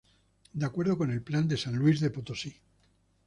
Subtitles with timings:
[0.51, 2.59] De acuerdo con el Plan de San Luis Potosí.